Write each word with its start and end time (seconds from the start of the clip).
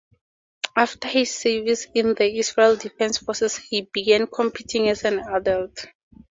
After 0.75 1.07
his 1.09 1.31
service 1.35 1.85
in 1.93 2.15
the 2.15 2.25
Israel 2.39 2.75
Defense 2.75 3.19
Forces 3.19 3.57
he 3.57 3.81
began 3.81 4.25
competing 4.25 4.89
as 4.89 5.03
an 5.05 5.19
adult. 5.19 5.85